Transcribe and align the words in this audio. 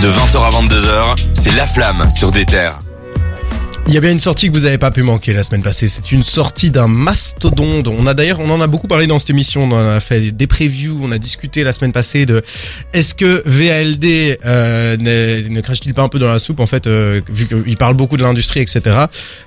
De 0.00 0.08
20h 0.10 0.44
à 0.44 0.50
22h, 0.50 1.14
c'est 1.34 1.54
La 1.56 1.66
Flamme 1.66 2.10
sur 2.10 2.30
des 2.30 2.44
terres. 2.44 2.78
Il 3.88 3.94
y 3.94 3.96
a 3.96 4.00
bien 4.00 4.10
une 4.10 4.18
sortie 4.18 4.48
que 4.48 4.52
vous 4.52 4.64
n'avez 4.64 4.78
pas 4.78 4.90
pu 4.90 5.02
manquer 5.02 5.32
la 5.32 5.44
semaine 5.44 5.62
passée. 5.62 5.86
C'est 5.86 6.10
une 6.10 6.24
sortie 6.24 6.70
d'un 6.70 6.88
mastodonte. 6.88 7.86
On 7.86 8.08
a 8.08 8.14
d'ailleurs, 8.14 8.40
on 8.40 8.50
en 8.50 8.60
a 8.60 8.66
beaucoup 8.66 8.88
parlé 8.88 9.06
dans 9.06 9.20
cette 9.20 9.30
émission. 9.30 9.62
On 9.62 9.70
en 9.70 9.90
a 9.90 10.00
fait 10.00 10.32
des 10.32 10.48
previews. 10.48 10.98
On 11.00 11.12
a 11.12 11.18
discuté 11.18 11.62
la 11.62 11.72
semaine 11.72 11.92
passée 11.92 12.26
de 12.26 12.42
est-ce 12.92 13.14
que 13.14 13.44
VALD 13.46 14.40
euh, 14.44 14.96
ne, 14.96 15.60
crache-t-il 15.60 15.94
pas 15.94 16.02
un 16.02 16.08
peu 16.08 16.18
dans 16.18 16.26
la 16.26 16.40
soupe 16.40 16.58
en 16.58 16.66
fait, 16.66 16.88
euh, 16.88 17.20
vu 17.28 17.46
qu'il 17.46 17.76
parle 17.76 17.94
beaucoup 17.94 18.16
de 18.16 18.24
l'industrie, 18.24 18.58
etc. 18.58 19.04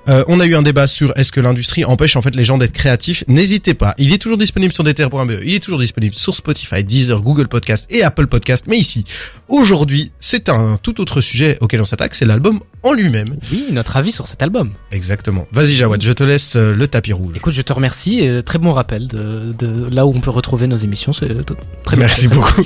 Euh, 0.08 0.24
on 0.30 0.40
a 0.40 0.46
eu 0.46 0.56
un 0.56 0.62
débat 0.62 0.88
sur 0.88 1.12
est-ce 1.18 1.34
que 1.34 1.42
l'industrie 1.42 1.84
empêche 1.84 2.16
en 2.16 2.22
fait 2.22 2.34
les 2.34 2.46
gens 2.46 2.58
d'être 2.58 2.72
créatifs. 2.72 3.26
N'hésitez 3.28 3.74
pas. 3.74 3.94
Il 3.98 4.14
est 4.14 4.20
toujours 4.20 4.38
disponible 4.38 4.74
sur 4.74 4.86
deter.be. 4.86 5.42
Il 5.44 5.54
est 5.54 5.60
toujours 5.60 5.80
disponible 5.80 6.16
sur 6.16 6.34
Spotify, 6.34 6.86
Deezer, 6.86 7.20
Google 7.20 7.50
Podcast 7.50 7.88
et 7.90 8.04
Apple 8.04 8.28
Podcast. 8.28 8.66
Mais 8.70 8.78
ici, 8.78 9.04
aujourd'hui, 9.50 10.14
c'est 10.22 10.48
un 10.48 10.80
tout 10.82 11.02
autre 11.02 11.20
sujet 11.20 11.58
auquel 11.60 11.82
on 11.82 11.86
s'attaque. 11.86 12.16
C'est 12.16 12.26
l'album 12.26 12.62
en 12.84 12.94
lui-même. 12.94 13.36
Oui, 13.52 13.68
notre 13.72 13.98
avis 13.98 14.12
sur 14.12 14.28
cet 14.28 14.42
album. 14.42 14.72
Exactement. 14.92 15.48
Vas-y 15.52 15.76
Jawad, 15.76 16.02
je 16.02 16.12
te 16.12 16.24
laisse 16.24 16.56
euh, 16.56 16.74
le 16.74 16.88
tapis 16.88 17.14
rouge. 17.14 17.34
Écoute, 17.36 17.54
je 17.54 17.62
te 17.62 17.74
remercie. 17.74 18.20
et 18.20 18.42
très 18.44 18.58
bon 18.60 18.72
rappel 18.72 19.08
de, 19.08 19.54
de 19.58 19.90
là 19.94 20.06
où 20.06 20.14
on 20.16 20.22
peut 20.22 20.30
retrouver 20.32 20.68
nos 20.68 20.78
émissions. 20.78 21.14
C'est 21.14 21.30
euh, 21.30 21.44
très 21.84 21.98
bien. 21.98 22.06
Merci 22.06 22.28
Très 22.28 22.36
bon. 22.36 22.42
beaucoup. 22.42 22.64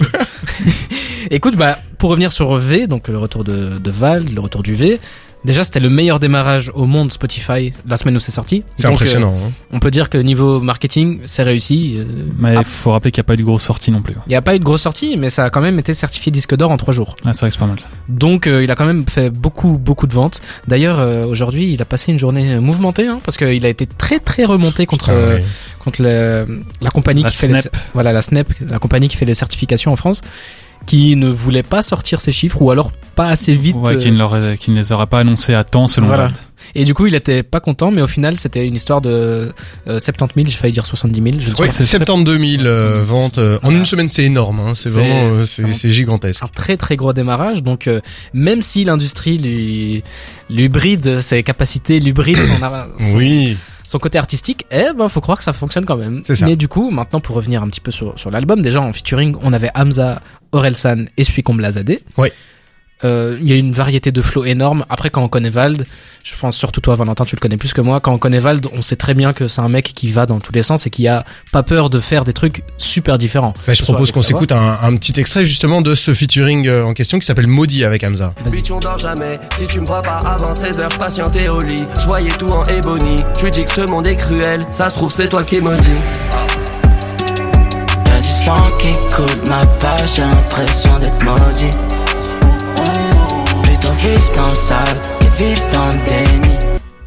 Écoute, 1.32 1.56
bah, 1.56 1.80
pour 1.98 2.10
revenir 2.10 2.32
sur 2.32 2.56
V, 2.56 2.88
donc 2.88 3.08
le 3.08 3.18
retour 3.18 3.44
de, 3.44 3.78
de 3.80 3.92
Val, 3.92 4.26
le 4.34 4.42
retour 4.42 4.62
du 4.64 4.76
V. 4.76 5.00
Déjà, 5.46 5.64
c'était 5.66 5.80
le 5.82 5.90
meilleur 5.90 6.20
démarrage 6.20 6.72
au 6.74 6.86
monde 6.86 7.12
Spotify 7.12 7.74
la 7.86 7.98
semaine 7.98 8.16
où 8.16 8.20
c'est 8.22 8.32
sorti. 8.32 8.64
C'est 8.76 8.88
impressionnant. 8.88 9.34
hein. 9.38 9.48
euh, 9.48 9.74
on 9.76 9.80
peut 9.80 9.92
dire 9.92 10.10
que 10.10 10.18
niveau 10.18 10.62
marketing, 10.62 11.20
c'est 11.26 11.44
réussi. 11.44 11.96
Euh, 11.98 12.06
Mais 12.40 12.54
il 12.56 12.64
faut 12.64 12.92
rappeler 12.92 13.12
qu'il 13.12 13.20
n'y 13.22 13.26
a 13.26 13.28
pas 13.28 13.34
eu 13.34 13.38
de 13.38 13.44
grosse 13.44 13.64
sortie 13.64 13.92
non 13.92 14.02
plus. 14.02 14.16
Il 14.28 14.30
n'y 14.30 14.36
a 14.36 14.42
pas 14.42 14.56
eu 14.56 14.60
de 14.60 14.64
grosse 14.64 14.82
sortie, 14.84 15.18
mais 15.18 15.30
ça 15.30 15.44
a 15.46 15.50
quand 15.50 15.60
même 15.62 15.78
été 15.80 15.94
certifié 15.94 16.32
disque 16.32 16.56
d'or 16.56 16.72
en 16.72 16.78
trois 16.78 16.94
jours. 16.94 17.16
Ah, 17.26 17.34
c'est 17.34 17.42
vrai 17.42 17.50
que 17.50 17.54
c'est 17.56 17.60
pas 17.60 17.66
mal 17.66 17.80
ça. 17.80 17.90
Donc 18.08 18.48
euh, 18.48 18.64
il 18.64 18.72
a 18.72 18.76
quand 18.76 18.86
même 18.86 19.06
fait 19.08 19.30
beaucoup 19.30 19.78
beaucoup 19.78 20.08
de 20.08 20.14
ventes. 20.14 20.42
D'ailleurs 20.68 21.00
euh, 21.00 21.26
aujourd'hui 21.26 21.74
il 21.74 21.82
a 21.82 21.86
passé 21.86 22.12
une 22.14 22.20
journée 22.20 22.60
mouvementée 22.60 23.08
hein, 23.08 23.20
parce 23.26 23.38
qu'il 23.38 23.66
a 23.66 23.70
été 23.70 23.86
très 23.86 24.20
très 24.20 24.46
remonté 24.46 24.86
contre 24.86 25.08
Putain, 25.12 25.28
ouais. 25.36 25.44
contre 25.80 26.02
le- 26.04 26.62
la 26.82 26.90
compagnie 26.92 27.24
La 27.24 27.30
qui 27.30 27.38
fait 27.38 27.48
les, 27.48 27.62
Snap. 27.62 27.76
voilà 27.94 28.14
la 28.14 28.22
Snap, 28.22 28.48
la 28.62 28.80
compagnie 28.80 29.10
qui 29.10 29.18
fait 29.18 29.26
les 29.26 29.34
certifications 29.36 29.92
en 29.92 29.96
France, 29.98 30.22
qui 30.86 31.16
ne 31.16 31.30
voulait 31.30 31.64
pas 31.64 31.82
sortir 31.82 32.20
ses 32.22 32.32
chiffres 32.32 32.62
ou 32.62 32.70
alors 32.72 32.92
pas 33.16 33.26
assez 33.28 33.54
vite. 33.54 33.76
Ouais, 33.78 33.94
euh, 33.94 33.98
qui, 34.00 34.12
ne 34.12 34.18
leur- 34.18 34.58
qui 34.58 34.72
ne 34.72 34.76
les 34.78 34.92
aura 34.92 35.08
pas 35.08 35.20
annoncés 35.20 35.54
à 35.54 35.64
temps 35.64 35.88
selon 35.88 36.08
Voilà. 36.08 36.32
Et 36.76 36.86
du 36.86 36.94
coup 36.94 37.06
il 37.08 37.14
était 37.16 37.44
pas 37.44 37.60
content, 37.60 37.92
mais 37.92 38.02
au 38.02 38.08
final 38.08 38.38
c'était 38.38 38.66
une 38.66 38.76
histoire 38.76 39.02
de 39.02 39.52
euh, 39.88 40.00
70 40.00 40.34
000, 40.36 40.48
j'ai 40.50 40.58
failli 40.58 40.74
dire 40.74 40.86
70 40.86 41.22
000. 41.22 41.36
Je 41.40 41.50
ne 41.50 41.56
Oui, 41.56 41.56
sais 41.56 41.66
pas. 41.66 41.72
c'est 41.72 41.84
72 41.98 42.40
000 42.40 42.64
euh, 42.64 43.04
ventes 43.06 43.38
euh, 43.38 43.60
en 43.64 43.72
une 43.72 43.86
semaine, 43.86 44.10
c'est 44.10 44.24
énorme. 44.24 44.60
Hein. 44.60 44.74
C'est 44.74 44.90
vraiment, 44.90 45.30
euh, 45.32 45.46
c'est 45.46 45.90
gigantesque. 45.92 46.42
un 46.44 46.48
très 46.48 46.76
très 46.78 46.96
gros 46.96 47.14
démarrage. 47.14 47.62
Donc 47.64 47.88
euh, 47.88 48.00
même 48.34 48.62
si 48.62 48.84
l'industrie 48.84 49.38
lui 49.38 50.04
lui 50.50 50.70
bride 50.70 51.20
ses 51.22 51.44
capacités, 51.44 52.00
lui 52.00 52.14
bride 52.14 52.38
son, 52.40 52.58
son, 53.12 53.18
Oui, 53.18 53.58
son 53.86 54.00
côté 54.00 54.18
artistique, 54.18 54.66
eh 54.72 54.86
ben 54.98 55.10
faut 55.10 55.22
croire 55.22 55.38
que 55.38 55.44
ça 55.44 55.54
fonctionne 55.54 55.86
quand 55.86 55.98
même. 55.98 56.22
C'est 56.26 56.36
ça. 56.36 56.46
Mais 56.46 56.56
du 56.56 56.68
coup, 56.68 56.90
maintenant 56.92 57.20
pour 57.20 57.36
revenir 57.36 57.62
un 57.62 57.68
petit 57.68 57.82
peu 57.82 57.92
sur, 57.92 58.18
sur 58.18 58.32
l'album, 58.32 58.62
déjà 58.62 58.82
en 58.82 58.92
featuring, 58.94 59.36
on 59.44 59.54
avait 59.54 59.70
Hamza, 59.76 60.22
Orelsan 60.54 61.06
et 61.18 61.24
Suicombe 61.26 61.60
Lazadé. 61.60 62.00
Ouais. 62.18 62.32
Euh, 63.04 63.38
Il 63.42 63.50
y 63.50 63.52
a 63.52 63.56
une 63.58 63.74
variété 63.74 64.12
de 64.14 64.22
flows 64.22 64.46
énorme. 64.46 64.86
Après, 64.90 65.10
quand 65.10 65.22
on 65.22 65.28
connaît 65.28 65.50
Vald, 65.50 65.86
je 66.24 66.34
pense 66.40 66.56
surtout 66.56 66.80
toi, 66.80 66.96
Valentin, 66.96 67.26
tu 67.26 67.36
le 67.36 67.42
connais 67.42 67.58
plus 67.58 67.74
que 67.74 67.82
moi. 67.82 68.00
Quand 68.00 68.14
on 68.14 68.18
connaît 68.18 68.40
Vald, 68.40 68.66
on 68.72 68.82
sait 68.82 68.96
très 68.96 69.14
bien 69.14 69.34
que 69.34 69.50
c'est 69.50 69.60
un 69.60 69.68
mec 69.68 69.92
qui 69.94 70.10
va 70.10 70.26
dans 70.26 70.40
tous 70.40 70.54
les 70.54 70.64
sens 70.64 70.88
et 70.88 70.90
qui 70.90 71.06
a 71.10 71.26
pas 71.52 71.64
peur 71.64 71.90
de 71.90 72.00
faire 72.00 72.24
des 72.24 72.32
trucs 72.32 72.64
super 72.78 73.18
différents. 73.18 73.54
bah, 73.68 73.74
je 73.74 73.82
propose 73.84 74.14
qu'on 74.14 74.22
s'écoute 74.22 74.54
un, 74.54 74.78
un 74.82 74.96
petit 74.96 75.20
extrait 75.20 75.46
justement 75.46 75.82
de 75.82 75.96
ce 75.96 76.14
featuring 76.14 76.66
euh, 76.68 76.86
en 76.86 76.94
question 76.94 77.20
qui 77.20 77.26
s'appelle 77.26 77.48
Maudit 77.48 77.84
avec 77.84 78.06
Hamza. 78.06 78.34
Bitch 78.50 78.72
on 78.72 78.80
dort 78.80 78.98
jamais, 79.00 79.34
si 79.58 79.68
tu 79.68 79.82
me 79.82 79.86
vois 79.86 80.02
pas 80.02 80.20
avant 80.20 80.54
16 80.54 80.80
heures, 80.80 80.90
je 80.90 80.98
patientais 80.98 81.50
au 81.50 81.60
lit 81.60 81.84
Je 82.00 82.06
voyais 82.06 82.30
tout 82.32 82.48
en 82.48 82.64
ébony, 82.64 83.18
tu 83.38 83.50
dis 83.50 83.66
que 83.66 83.72
ce 83.72 83.82
monde 83.82 84.08
est 84.08 84.16
cruel 84.16 84.66
Ça 84.72 84.90
se 84.90 84.96
trouve 84.96 85.12
c'est 85.12 85.28
toi 85.28 85.44
qui 85.44 85.60
du 85.60 85.66
sang 88.44 88.72
qui 88.80 88.92
coule 89.16 89.50
ma 89.50 89.66
page, 89.80 90.16
j'ai 90.16 90.22
l'impression 90.22 91.00
d'être 91.00 91.24
maudit. 91.24 91.72
Plutôt 93.64 93.94
vivre 93.94 94.32
dans 94.36 94.50
le 94.50 94.56
sale 94.56 95.02
que 95.20 95.44
vivre 95.44 95.68
dans 95.72 95.86
le 95.86 96.00
déni. 96.10 96.53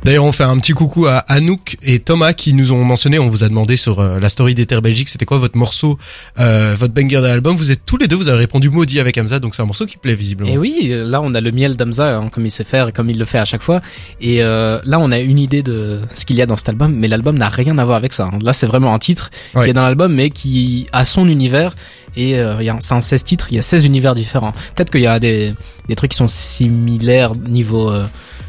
D'ailleurs, 0.06 0.24
on 0.24 0.30
fait 0.30 0.44
un 0.44 0.56
petit 0.58 0.70
coucou 0.70 1.06
à 1.06 1.16
Anouk 1.26 1.78
et 1.82 1.98
Thomas 1.98 2.32
qui 2.32 2.52
nous 2.52 2.70
ont 2.72 2.84
mentionné. 2.84 3.18
On 3.18 3.28
vous 3.28 3.42
a 3.42 3.48
demandé 3.48 3.76
sur 3.76 3.98
euh, 3.98 4.20
la 4.20 4.28
story 4.28 4.54
d'Ether 4.54 4.80
Belgique, 4.80 5.08
c'était 5.08 5.24
quoi 5.26 5.38
votre 5.38 5.56
morceau, 5.58 5.98
euh, 6.38 6.76
votre 6.78 6.94
banger 6.94 7.16
de 7.16 7.22
l'album. 7.26 7.56
Vous 7.56 7.72
êtes 7.72 7.80
tous 7.84 7.96
les 7.96 8.06
deux, 8.06 8.14
vous 8.14 8.28
avez 8.28 8.38
répondu 8.38 8.70
Maudit 8.70 9.00
avec 9.00 9.18
Hamza, 9.18 9.40
donc 9.40 9.56
c'est 9.56 9.62
un 9.62 9.66
morceau 9.66 9.84
qui 9.84 9.96
plaît 9.96 10.14
visiblement. 10.14 10.48
Et 10.48 10.58
oui, 10.58 10.90
euh, 10.92 11.04
là 11.04 11.20
on 11.20 11.34
a 11.34 11.40
le 11.40 11.50
miel 11.50 11.74
d'Amza 11.74 12.18
hein, 12.18 12.28
comme 12.28 12.46
il 12.46 12.52
sait 12.52 12.62
faire 12.62 12.86
et 12.86 12.92
comme 12.92 13.10
il 13.10 13.18
le 13.18 13.24
fait 13.24 13.38
à 13.38 13.44
chaque 13.44 13.62
fois. 13.62 13.80
Et 14.20 14.44
euh, 14.44 14.78
là 14.84 15.00
on 15.00 15.10
a 15.10 15.18
une 15.18 15.40
idée 15.40 15.64
de 15.64 15.98
ce 16.14 16.24
qu'il 16.24 16.36
y 16.36 16.42
a 16.42 16.46
dans 16.46 16.56
cet 16.56 16.68
album, 16.68 16.94
mais 16.94 17.08
l'album 17.08 17.36
n'a 17.36 17.48
rien 17.48 17.76
à 17.76 17.84
voir 17.84 17.96
avec 17.96 18.12
ça. 18.12 18.30
hein. 18.32 18.38
Là 18.42 18.52
c'est 18.52 18.66
vraiment 18.68 18.94
un 18.94 19.00
titre 19.00 19.30
Ouais. 19.56 19.64
qui 19.64 19.70
est 19.70 19.74
dans 19.74 19.82
l'album, 19.82 20.14
mais 20.14 20.30
qui 20.30 20.86
a 20.92 21.04
son 21.04 21.26
univers. 21.28 21.74
Et 22.14 22.38
euh, 22.38 22.58
il 22.60 22.66
y 22.66 22.70
a- 22.70 22.76
c'est 22.78 22.94
un 22.94 23.00
16 23.00 23.24
titres, 23.24 23.48
il 23.50 23.56
y 23.56 23.58
a 23.58 23.62
16 23.62 23.84
univers 23.84 24.14
différents. 24.14 24.52
Peut-être 24.76 24.90
qu'il 24.90 25.00
y 25.02 25.06
a 25.08 25.18
des, 25.18 25.52
des 25.88 25.96
trucs 25.96 26.12
qui 26.12 26.16
sont 26.16 26.28
similaires 26.28 27.32
niveau 27.34 27.90
euh, 27.90 28.04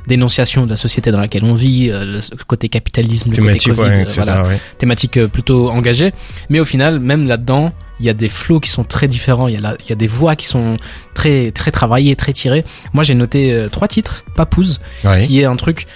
dénonciation 0.07 0.65
de 0.65 0.71
la 0.71 0.77
société 0.77 1.11
dans 1.11 1.19
laquelle 1.19 1.43
on 1.43 1.53
vit, 1.53 1.89
euh, 1.91 2.05
le 2.05 2.43
côté 2.45 2.69
capitalisme, 2.69 3.31
le 3.31 3.37
côté 3.37 3.59
Covid, 3.59 3.79
ouais, 3.81 3.87
euh, 3.89 4.01
etc. 4.01 4.21
voilà 4.23 4.47
ouais. 4.47 4.59
thématique 4.77 5.17
euh, 5.17 5.27
plutôt 5.27 5.69
engagée. 5.69 6.13
Mais 6.49 6.59
au 6.59 6.65
final, 6.65 6.99
même 6.99 7.27
là-dedans, 7.27 7.71
il 7.99 8.05
y 8.05 8.09
a 8.09 8.13
des 8.13 8.29
flows 8.29 8.59
qui 8.59 8.69
sont 8.69 8.83
très 8.83 9.07
différents. 9.07 9.47
Il 9.47 9.53
y 9.55 9.57
a, 9.57 9.61
la- 9.61 9.77
il 9.85 9.89
y 9.89 9.91
a 9.91 9.95
des 9.95 10.07
voix 10.07 10.35
qui 10.35 10.45
sont 10.47 10.77
très 11.13 11.51
très 11.51 11.71
travaillées, 11.71 12.15
très 12.15 12.33
tirées. 12.33 12.63
Moi, 12.93 13.03
j'ai 13.03 13.15
noté 13.15 13.65
trois 13.71 13.87
titres. 13.87 14.23
Papouze, 14.35 14.79
Ouais. 15.03 15.25
qui 15.25 15.39
est 15.41 15.45
un 15.45 15.55
truc 15.55 15.87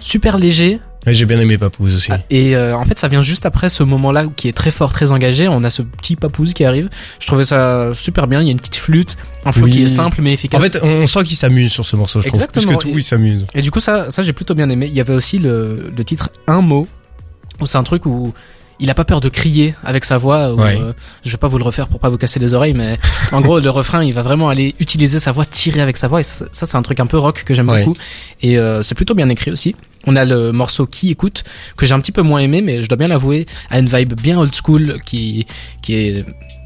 super 0.00 0.38
léger. 0.38 0.80
Ouais, 1.06 1.14
J'ai 1.14 1.24
bien 1.24 1.38
aimé 1.38 1.56
Papouze 1.56 1.94
aussi. 1.94 2.10
Et 2.30 2.56
euh, 2.56 2.76
en 2.76 2.84
fait, 2.84 2.98
ça 2.98 3.06
vient 3.08 3.22
juste 3.22 3.46
après 3.46 3.68
ce 3.68 3.82
moment-là 3.84 4.26
qui 4.34 4.48
est 4.48 4.52
très 4.52 4.70
fort, 4.70 4.92
très 4.92 5.12
engagé. 5.12 5.46
On 5.48 5.62
a 5.64 5.70
ce 5.70 5.82
petit 5.82 6.16
papouze 6.16 6.52
qui 6.52 6.64
arrive. 6.64 6.88
Je 7.20 7.26
trouvais 7.26 7.44
ça 7.44 7.92
super 7.94 8.26
bien. 8.26 8.40
Il 8.40 8.46
y 8.46 8.48
a 8.48 8.52
une 8.52 8.58
petite 8.58 8.76
flûte, 8.76 9.16
un 9.44 9.52
flow 9.52 9.64
Oui. 9.66 9.70
qui 9.72 9.82
est 9.84 9.88
simple 9.88 10.20
mais 10.20 10.32
efficace. 10.32 10.60
En 10.60 10.62
fait, 10.62 10.80
on 10.82 11.06
sent 11.06 11.22
qu'il 11.24 11.36
s'amuse 11.36 11.70
sur 11.70 11.86
ce 11.86 11.94
morceau, 11.96 12.20
je 12.20 12.26
trouve. 12.28 12.40
Exactement. 12.40 12.66
Plus 12.66 12.76
que 12.76 12.82
tout, 12.82 12.88
Et- 12.88 12.98
il 12.98 13.02
s'amuse. 13.04 13.46
Et 13.54 13.62
du 13.62 13.70
coup, 13.70 13.80
ça, 13.80 14.10
ça 14.10 14.22
j'ai 14.22 14.32
plutôt 14.32 14.54
bien 14.54 14.68
aimé. 14.68 14.86
Il 14.88 14.94
y 14.94 15.00
avait 15.00 15.14
aussi 15.14 15.38
le, 15.38 15.92
le 15.96 16.04
titre 16.04 16.30
Un 16.48 16.60
mot, 16.60 16.88
où 17.60 17.66
c'est 17.66 17.78
un 17.78 17.84
truc 17.84 18.04
où 18.06 18.34
il 18.78 18.90
a 18.90 18.94
pas 18.94 19.04
peur 19.04 19.20
de 19.20 19.28
crier 19.28 19.74
avec 19.84 20.04
sa 20.04 20.18
voix. 20.18 20.52
où, 20.52 20.60
Ouais. 20.60 20.78
euh, 20.80 20.92
je 21.24 21.30
vais 21.30 21.36
pas 21.38 21.48
vous 21.48 21.58
le 21.58 21.64
refaire 21.64 21.88
pour 21.88 21.98
pas 22.00 22.08
vous 22.08 22.18
casser 22.18 22.38
les 22.40 22.52
oreilles, 22.54 22.74
mais 22.74 22.96
en 23.32 23.40
gros, 23.40 23.58
le 23.60 23.70
refrain, 23.70 24.04
il 24.04 24.12
va 24.12 24.22
vraiment 24.22 24.48
aller 24.48 24.74
utiliser 24.80 25.18
sa 25.18 25.32
voix, 25.32 25.44
tirer 25.44 25.80
avec 25.80 25.96
sa 25.96 26.08
voix. 26.08 26.20
Et 26.20 26.24
ça, 26.24 26.44
ça, 26.52 26.66
c'est 26.66 26.76
un 26.76 26.82
truc 26.82 27.00
un 27.00 27.06
peu 27.06 27.18
rock 27.18 27.42
que 27.44 27.54
j'aime 27.54 27.68
Ouais. 27.68 27.84
beaucoup. 27.84 27.96
Et 28.42 28.58
euh, 28.58 28.82
c'est 28.82 28.94
plutôt 28.94 29.14
bien 29.14 29.28
écrit 29.28 29.50
aussi. 29.50 29.74
On 30.06 30.14
a 30.16 30.24
le 30.24 30.52
morceau 30.52 30.86
Qui 30.86 31.10
écoute, 31.10 31.42
que 31.76 31.84
j'ai 31.86 31.94
un 31.94 32.00
petit 32.00 32.12
peu 32.12 32.22
moins 32.22 32.38
aimé, 32.40 32.60
mais 32.62 32.82
je 32.82 32.88
dois 32.88 32.96
bien 32.96 33.08
l'avouer, 33.08 33.46
a 33.70 33.78
une 33.78 33.86
vibe 33.86 34.12
bien 34.14 34.38
old 34.38 34.54
school 34.54 34.98
qui, 35.04 35.46
qui 35.82 35.94
est 35.94 36.24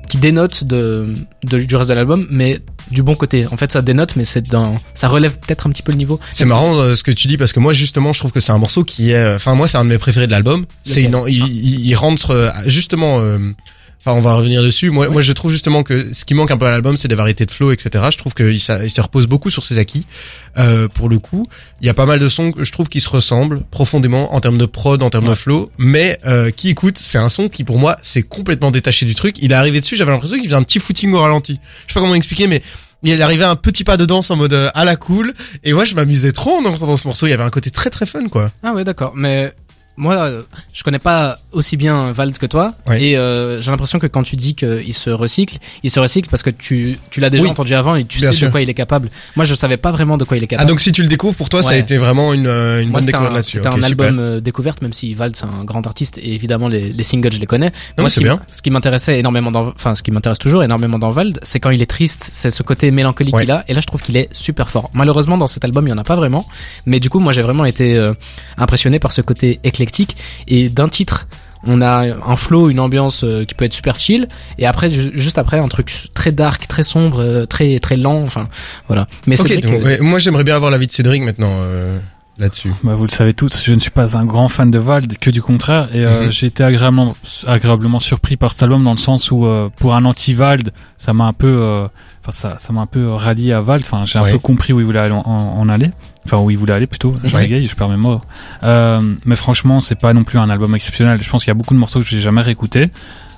qui 0.08 0.18
dénote 0.18 0.64
de, 0.64 1.14
de 1.44 1.60
du 1.60 1.76
reste 1.76 1.88
de 1.88 1.94
l'album, 1.94 2.26
mais 2.30 2.60
du 2.90 3.02
bon 3.02 3.14
côté. 3.14 3.46
En 3.46 3.56
fait, 3.56 3.70
ça 3.72 3.82
dénote, 3.82 4.16
mais 4.16 4.24
c'est 4.24 4.42
dans, 4.48 4.76
ça 4.94 5.08
relève 5.08 5.38
peut-être 5.38 5.66
un 5.66 5.70
petit 5.70 5.82
peu 5.82 5.92
le 5.92 5.98
niveau. 5.98 6.18
C'est 6.32 6.44
marrant 6.44 6.74
euh, 6.76 6.94
ce 6.94 7.02
que 7.02 7.10
tu 7.12 7.28
dis 7.28 7.36
parce 7.36 7.52
que 7.52 7.60
moi 7.60 7.72
justement 7.72 8.12
je 8.12 8.18
trouve 8.18 8.32
que 8.32 8.40
c'est 8.40 8.52
un 8.52 8.58
morceau 8.58 8.84
qui 8.84 9.10
est, 9.12 9.14
euh, 9.16 9.36
enfin 9.36 9.54
moi 9.54 9.68
c'est 9.68 9.78
un 9.78 9.84
de 9.84 9.90
mes 9.90 9.98
préférés 9.98 10.26
de 10.26 10.32
l'album. 10.32 10.66
C'est 10.82 11.02
une, 11.02 11.22
il, 11.28 11.46
il, 11.46 11.86
il 11.86 11.94
rentre 11.94 12.30
euh, 12.30 12.50
justement, 12.66 13.20
euh, 13.20 13.38
enfin 14.00 14.16
on 14.16 14.20
va 14.22 14.34
revenir 14.34 14.62
dessus. 14.62 14.90
Moi, 14.90 15.08
moi 15.10 15.22
je 15.22 15.32
trouve 15.32 15.52
justement 15.52 15.82
que 15.82 16.12
ce 16.12 16.24
qui 16.24 16.34
manque 16.34 16.50
un 16.50 16.56
peu 16.56 16.66
à 16.66 16.70
l'album 16.70 16.96
c'est 16.96 17.06
des 17.08 17.14
variétés 17.14 17.44
de 17.46 17.50
flow 17.50 17.70
etc. 17.70 18.06
Je 18.10 18.18
trouve 18.18 18.34
qu'il 18.34 18.60
ça- 18.60 18.82
il 18.82 18.90
se 18.90 19.00
repose 19.00 19.26
beaucoup 19.26 19.50
sur 19.50 19.64
ses 19.64 19.78
acquis. 19.78 20.06
Euh, 20.58 20.88
pour 20.88 21.08
le 21.08 21.18
coup, 21.18 21.46
il 21.80 21.86
y 21.86 21.90
a 21.90 21.94
pas 21.94 22.06
mal 22.06 22.18
de 22.18 22.28
sons 22.28 22.50
que 22.52 22.64
je 22.64 22.72
trouve 22.72 22.88
qui 22.88 23.00
se 23.00 23.08
ressemblent 23.08 23.60
profondément 23.70 24.34
en 24.34 24.40
termes 24.40 24.58
de 24.58 24.66
prod, 24.66 25.02
en 25.02 25.10
termes 25.10 25.28
de 25.28 25.34
flow. 25.34 25.70
Mais 25.78 26.18
euh, 26.26 26.50
qui 26.50 26.70
écoute, 26.70 26.98
c'est 26.98 27.18
un 27.18 27.28
son 27.28 27.48
qui 27.48 27.62
pour 27.64 27.78
moi 27.78 27.96
c'est 28.02 28.22
complètement 28.22 28.70
détaché 28.70 29.06
du 29.06 29.14
truc. 29.14 29.36
Il 29.40 29.52
est 29.52 29.54
arrivé 29.54 29.80
dessus, 29.80 29.96
j'avais 29.96 30.10
l'impression 30.12 30.36
qu'il 30.36 30.46
faisait 30.46 30.56
un 30.56 30.62
petit 30.62 30.80
footing 30.80 31.12
au 31.12 31.20
ralenti. 31.20 31.60
Je 31.86 31.92
sais 31.92 31.94
pas 31.94 32.00
comment 32.00 32.14
expliquer, 32.14 32.46
mais 32.46 32.62
il 33.02 33.10
est 33.18 33.22
arrivé 33.22 33.44
un 33.44 33.56
petit 33.56 33.82
pas 33.84 33.96
de 33.96 34.04
danse 34.04 34.30
en 34.30 34.36
mode 34.36 34.52
euh, 34.52 34.68
à 34.74 34.84
la 34.84 34.96
cool 34.96 35.32
et 35.64 35.72
moi 35.72 35.86
je 35.86 35.94
m'amusais 35.94 36.32
trop 36.32 36.56
en 36.56 36.64
entendant 36.66 36.98
ce 36.98 37.06
morceau 37.06 37.26
il 37.26 37.30
y 37.30 37.32
avait 37.32 37.42
un 37.44 37.48
côté 37.48 37.70
très 37.70 37.88
très 37.88 38.04
fun 38.04 38.28
quoi 38.28 38.50
Ah 38.62 38.74
ouais, 38.74 38.84
d'accord. 38.84 39.12
Mais 39.16 39.54
moi, 40.00 40.16
euh, 40.16 40.42
je 40.72 40.82
connais 40.82 40.98
pas 40.98 41.38
aussi 41.52 41.76
bien 41.76 42.10
Vald 42.12 42.36
que 42.38 42.46
toi, 42.46 42.74
Ouais. 42.86 43.02
et 43.02 43.16
euh, 43.16 43.60
j'ai 43.60 43.70
l'impression 43.70 43.98
que 43.98 44.06
quand 44.06 44.22
tu 44.22 44.34
dis 44.36 44.54
qu'il 44.54 44.94
se 44.94 45.10
recycle, 45.10 45.58
il 45.82 45.90
se 45.90 46.00
recycle 46.00 46.28
parce 46.30 46.42
que 46.42 46.50
tu, 46.50 46.98
tu 47.10 47.20
l'as 47.20 47.30
déjà 47.30 47.44
Oui. 47.44 47.50
entendu 47.50 47.74
avant 47.74 47.94
et 47.94 48.04
tu 48.04 48.18
Bien 48.18 48.30
sais 48.32 48.36
sûr. 48.38 48.46
de 48.48 48.50
quoi 48.52 48.62
il 48.62 48.68
est 48.70 48.74
capable. 48.74 49.10
Moi, 49.36 49.44
je 49.44 49.54
savais 49.54 49.76
pas 49.76 49.90
vraiment 49.92 50.16
de 50.16 50.24
quoi 50.24 50.36
il 50.36 50.42
est 50.42 50.46
ah 50.46 50.56
capable. 50.56 50.68
donc 50.70 50.80
si 50.80 50.90
tu 50.92 51.02
le 51.02 51.08
découvres 51.08 51.36
pour 51.36 51.48
toi 51.48 51.62
ça 51.62 51.70
a 51.70 51.76
été 51.76 51.96
vraiment 51.98 52.32
une, 52.32 52.46
euh, 52.46 52.82
une 52.82 52.88
Moi, 52.88 53.00
bonne 53.00 53.06
découverte 53.06 53.32
là-dessus 53.34 53.58
c'était 53.58 53.68
Ok, 53.68 53.74
un 53.78 53.86
super. 53.86 54.06
album 54.08 54.18
euh, 54.18 54.40
découverte, 54.40 54.82
même 54.82 54.92
si 54.92 55.14
Vald 55.14 55.36
c'est 55.36 55.44
un 55.44 55.64
grand 55.64 55.86
artiste 55.86 56.18
et 56.18 56.32
évidemment 56.34 56.66
les, 56.68 56.92
les 56.92 57.02
singles 57.02 57.32
je 57.32 57.38
les 57.40 57.46
connais. 57.46 57.66
Non, 57.98 58.02
Moi, 58.04 58.08
c'est 58.08 58.14
ce 58.16 58.20
qui 58.20 58.24
bien. 58.24 58.40
Ce 58.52 58.62
qui 58.62 58.70
m'intéressait 58.70 59.18
énormément 59.18 59.50
dans, 59.50 59.68
enfin 59.68 59.94
ce 59.94 60.02
qui 60.02 60.10
m'intéresse 60.10 60.38
toujours 60.38 60.62
énormément 60.64 60.98
dans 60.98 61.10
Vald, 61.10 61.38
c'est 61.42 61.60
quand 61.60 61.70
il 61.70 61.82
est 61.82 61.86
triste, 61.90 62.28
c'est 62.32 62.50
ce 62.50 62.62
côté 62.62 62.90
mélancolique 62.90 63.34
Ouais. 63.34 63.42
qu'il 63.42 63.50
a. 63.52 63.64
Et 63.68 63.74
là, 63.74 63.80
je 63.80 63.86
trouve 63.86 64.00
qu'il 64.02 64.16
est 64.16 64.28
super 64.32 64.68
fort. 64.70 64.90
Malheureusement, 64.94 65.36
dans 65.36 65.46
cet 65.46 65.64
album, 65.64 65.86
il 65.86 65.90
y 65.90 65.92
en 65.92 65.98
a 65.98 66.04
pas 66.04 66.16
vraiment. 66.16 66.46
Mais 66.86 66.98
du 67.00 67.10
coup, 67.10 67.18
moi, 67.20 67.32
j'ai 67.32 67.42
vraiment 67.42 67.64
été 67.64 67.96
euh, 67.96 68.14
impressionné 68.56 68.98
par 68.98 69.12
ce 69.12 69.20
côté 69.20 69.60
éclectique 69.64 69.89
et 70.48 70.68
d'un 70.68 70.88
titre. 70.88 71.26
on 71.66 71.82
a 71.82 72.06
un 72.26 72.36
flow, 72.36 72.70
une 72.70 72.80
ambiance 72.80 73.22
euh, 73.22 73.44
qui 73.44 73.54
peut 73.54 73.66
être 73.66 73.74
super 73.74 74.00
chill, 74.00 74.28
et 74.56 74.64
après 74.64 74.90
ju- 74.90 75.10
juste 75.12 75.36
après 75.36 75.58
un 75.58 75.68
truc 75.68 75.92
très 76.14 76.32
dark, 76.32 76.66
très 76.66 76.82
sombre, 76.82 77.20
euh, 77.20 77.44
très 77.44 77.78
très 77.80 77.98
lent, 77.98 78.22
enfin 78.24 78.48
voilà. 78.88 79.06
Mais 79.26 79.36
c'est 79.36 79.42
Ok, 79.42 79.48
vrai 79.52 79.56
donc, 79.60 79.80
que- 79.80 79.84
ouais, 79.84 79.98
moi 80.00 80.18
j'aimerais 80.18 80.42
bien 80.44 80.56
avoir 80.56 80.70
l'avis 80.70 80.86
de 80.86 80.92
Cédric 80.92 81.22
maintenant 81.22 81.50
euh, 81.52 81.98
là-dessus. 82.38 82.72
Bah, 82.82 82.94
vous 82.94 83.04
le 83.04 83.10
savez 83.10 83.34
tous, 83.34 83.62
je 83.62 83.74
ne 83.74 83.78
suis 83.78 83.90
pas 83.90 84.16
un 84.16 84.24
grand 84.24 84.48
fan 84.48 84.70
de 84.70 84.78
Vald, 84.78 85.18
que 85.18 85.30
du 85.30 85.42
contraire, 85.42 85.90
et 85.94 86.02
euh, 86.02 86.24
Mhm. 86.24 86.30
j'ai 86.32 86.46
été 86.46 86.64
agréablement, 86.64 87.14
agréablement 87.46 88.00
surpris 88.00 88.38
par 88.38 88.52
cet 88.52 88.62
album 88.62 88.82
dans 88.82 88.92
le 88.92 88.96
sens 88.98 89.30
où, 89.30 89.46
euh, 89.46 89.68
pour 89.76 89.94
un 89.94 90.06
anti-Vald, 90.06 90.72
ça 90.96 91.12
m'a 91.12 91.24
un 91.24 91.34
peu, 91.34 91.58
euh, 91.60 91.88
enfin 92.22 92.32
ça, 92.32 92.54
ça 92.56 92.72
m'a 92.72 92.80
un 92.80 92.86
peu 92.86 93.04
rallié 93.04 93.52
à 93.52 93.60
Vald. 93.60 93.84
Enfin, 93.84 94.06
j'ai 94.06 94.18
un 94.18 94.22
Ouais. 94.22 94.32
peu 94.32 94.38
compris 94.38 94.72
où 94.72 94.80
il 94.80 94.86
voulait 94.86 95.00
aller 95.00 95.12
en, 95.12 95.24
en- 95.26 95.58
en 95.60 95.68
aller, 95.68 95.90
enfin 96.26 96.38
où 96.38 96.50
il 96.50 96.58
voulait 96.58 96.72
aller 96.74 96.86
plutôt. 96.86 97.16
Je 97.24 97.34
Ouais. 97.34 97.42
bégaye, 97.42 97.66
je 97.66 97.74
perds 97.74 97.88
mes 97.88 97.96
mots. 97.96 98.20
Euh, 98.62 99.00
mais 99.24 99.36
franchement, 99.36 99.80
c'est 99.80 99.98
pas 99.98 100.12
non 100.12 100.24
plus 100.24 100.38
un 100.38 100.50
album 100.50 100.74
exceptionnel. 100.74 101.20
Je 101.22 101.28
pense 101.30 101.42
qu'il 101.44 101.50
y 101.50 101.52
a 101.52 101.54
beaucoup 101.54 101.74
de 101.74 101.78
morceaux 101.78 102.00
que 102.00 102.06
j'ai 102.06 102.20
jamais 102.20 102.42
réécoutés. 102.42 102.90